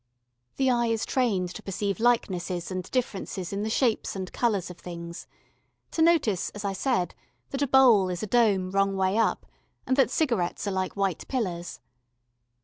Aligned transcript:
The 0.55 0.71
eye 0.71 0.87
is 0.87 1.05
trained 1.05 1.49
to 1.53 1.61
perceive 1.61 1.99
likenesses 1.99 2.71
and 2.71 2.89
differences 2.89 3.53
in 3.53 3.61
the 3.61 3.69
shapes 3.69 4.15
and 4.15 4.33
colours 4.33 4.71
of 4.71 4.79
things 4.79 5.27
to 5.91 6.01
notice, 6.01 6.49
as 6.55 6.65
I 6.65 6.73
said, 6.73 7.13
that 7.51 7.61
a 7.61 7.67
bowl 7.67 8.09
is 8.09 8.23
a 8.23 8.25
dome 8.25 8.71
wrong 8.71 8.97
way 8.97 9.15
up, 9.15 9.45
and 9.85 9.95
that 9.97 10.09
cigarettes 10.09 10.65
are 10.65 10.71
like 10.71 10.97
white 10.97 11.27
pillars. 11.27 11.81